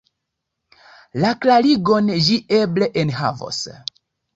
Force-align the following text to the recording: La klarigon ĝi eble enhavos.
La 1.25 1.35
klarigon 1.45 2.13
ĝi 2.31 2.41
eble 2.65 2.93
enhavos. 3.07 3.67